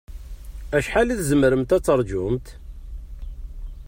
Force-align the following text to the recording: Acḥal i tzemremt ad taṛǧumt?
Acḥal 0.77 1.07
i 1.13 1.15
tzemremt 1.19 1.71
ad 1.75 1.83
taṛǧumt? 1.85 2.47